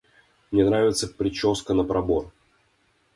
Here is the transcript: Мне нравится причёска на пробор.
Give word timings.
Мне 0.49 0.65
нравится 0.65 1.07
причёска 1.07 1.75
на 1.75 1.83
пробор. 1.83 2.31